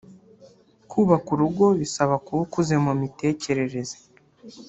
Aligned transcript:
Kubaka 0.89 1.27
urugo 1.35 1.65
bisaba 1.79 2.13
kuba 2.25 2.39
ukuze 2.45 2.75
mu 2.85 2.93
mitekerereze 3.01 3.97